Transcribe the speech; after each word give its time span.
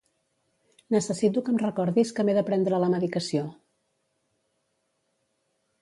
Necessito 0.95 1.43
que 1.45 1.53
em 1.55 1.59
recordis 1.63 2.13
que 2.19 2.25
m'he 2.29 2.35
de 2.39 2.45
prendre 2.49 2.81
la 2.85 2.91
medicació. 2.97 3.47